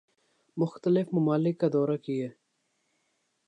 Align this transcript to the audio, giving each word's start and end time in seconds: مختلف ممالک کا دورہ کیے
مختلف 0.57 1.07
ممالک 1.13 1.59
کا 1.59 1.67
دورہ 1.73 1.97
کیے 2.05 2.27